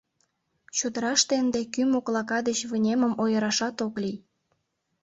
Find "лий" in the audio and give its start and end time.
4.01-4.17